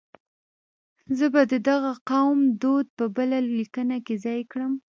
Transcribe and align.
زه 1.17 1.25
به 1.33 1.41
د 1.51 1.53
دغه 1.69 1.91
قوم 2.09 2.39
دود 2.61 2.87
په 2.97 3.05
بله 3.15 3.37
لیکنه 3.59 3.97
کې 4.05 4.15
ځای 4.25 4.41
کړم. 4.51 4.73